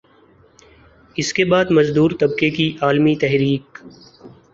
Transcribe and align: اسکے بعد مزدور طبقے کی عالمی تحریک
اسکے 1.15 1.43
بعد 1.45 1.65
مزدور 1.71 2.11
طبقے 2.19 2.49
کی 2.49 2.67
عالمی 2.81 3.15
تحریک 3.21 3.77